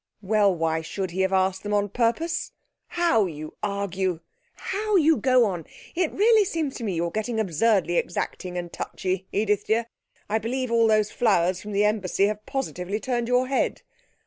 'Well, 0.23 0.55
why 0.55 0.81
should 0.81 1.11
he 1.11 1.21
have 1.21 1.31
asked 1.31 1.61
them 1.61 1.75
on 1.75 1.89
purpose? 1.89 2.53
How 2.87 3.27
you 3.27 3.53
argue! 3.61 4.21
How 4.55 4.95
you 4.95 5.15
go 5.15 5.45
on! 5.45 5.67
It 5.93 6.11
really 6.11 6.43
seems 6.43 6.73
to 6.77 6.83
me 6.83 6.95
you're 6.95 7.11
getting 7.11 7.39
absurdly 7.39 7.97
exacting 7.97 8.57
and 8.57 8.73
touchy, 8.73 9.27
Edith 9.31 9.67
dear. 9.67 9.85
I 10.27 10.39
believe 10.39 10.71
all 10.71 10.87
those 10.87 11.11
flowers 11.11 11.61
from 11.61 11.71
the 11.71 11.85
embassy 11.85 12.25
have 12.25 12.43
positively 12.47 12.99
turned 12.99 13.27
your 13.27 13.45
head. 13.45 13.83